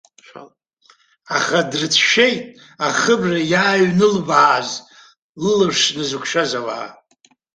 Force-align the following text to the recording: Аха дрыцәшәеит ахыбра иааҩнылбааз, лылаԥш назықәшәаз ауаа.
Аха 1.35 1.59
дрыцәшәеит 1.69 2.39
ахыбра 2.87 3.39
иааҩнылбааз, 3.51 4.69
лылаԥш 5.43 5.81
назықәшәаз 5.97 6.51
ауаа. 6.59 6.87